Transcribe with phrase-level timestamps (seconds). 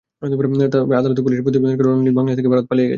[0.71, 2.89] তবে আদালতে পুলিশ প্রতিবেদন দিয়ে বলেছে, রণজিৎ বাংলাদেশ থেকে ভারতে পালিয়ে গেছেন।